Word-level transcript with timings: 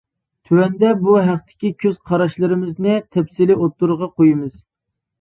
تۆۋەندە 0.47 0.89
بۇ 1.03 1.17
ھەقتىكى 1.27 1.71
كۆز 1.85 2.01
قاراشلىرىمىزنى 2.13 2.99
تەپسىلىي 3.13 3.63
ئوتتۇرىغا 3.63 4.15
قويىمىز. 4.19 4.63